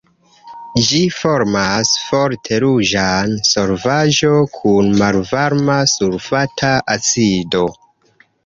Ĝi 0.85 1.01
formas 1.17 1.91
forte 2.05 2.57
ruĝan 2.63 3.35
solvaĵon 3.49 4.49
kun 4.57 4.91
malvarma 5.03 5.79
sulfata 5.95 6.73
acido. 6.99 7.67